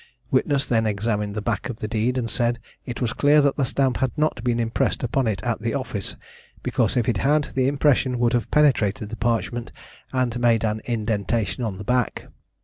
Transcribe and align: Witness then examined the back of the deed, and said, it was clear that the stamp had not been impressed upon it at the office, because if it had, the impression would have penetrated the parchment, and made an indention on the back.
Witness 0.31 0.65
then 0.67 0.87
examined 0.87 1.35
the 1.35 1.43
back 1.43 1.69
of 1.69 1.77
the 1.79 1.87
deed, 1.87 2.17
and 2.17 2.27
said, 2.27 2.57
it 2.87 3.01
was 3.01 3.13
clear 3.13 3.39
that 3.39 3.55
the 3.55 3.63
stamp 3.63 3.97
had 3.97 4.11
not 4.17 4.43
been 4.43 4.59
impressed 4.59 5.03
upon 5.03 5.27
it 5.27 5.43
at 5.43 5.61
the 5.61 5.75
office, 5.75 6.15
because 6.63 6.97
if 6.97 7.07
it 7.07 7.17
had, 7.19 7.49
the 7.53 7.67
impression 7.67 8.17
would 8.17 8.33
have 8.33 8.49
penetrated 8.49 9.09
the 9.09 9.15
parchment, 9.15 9.71
and 10.11 10.39
made 10.39 10.65
an 10.65 10.81
indention 10.87 11.63
on 11.63 11.77
the 11.77 11.83
back. 11.83 12.25